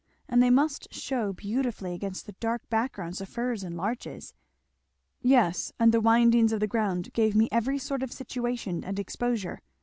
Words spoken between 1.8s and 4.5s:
against that dark background of firs and larches!"